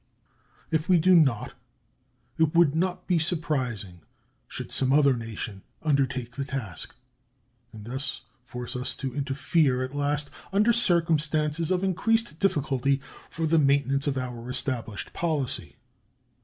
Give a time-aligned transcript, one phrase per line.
[0.71, 1.53] If we do not,
[2.39, 4.01] it would not be surprising
[4.47, 6.95] should some other nation undertake the task,
[7.71, 13.59] and thus force us to interfere at last, under circumstances of increased difficulty, for the
[13.59, 15.75] maintenance of our established policy.